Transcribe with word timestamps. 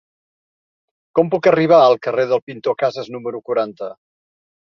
Com 1.19 1.29
puc 1.35 1.49
arribar 1.51 1.81
al 1.89 1.97
carrer 2.05 2.25
del 2.31 2.41
Pintor 2.47 2.77
Casas 2.79 3.11
número 3.17 3.43
quaranta? 3.51 3.91